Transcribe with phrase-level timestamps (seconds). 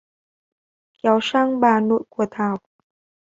[0.97, 2.57] kéo sang bà nội của thảo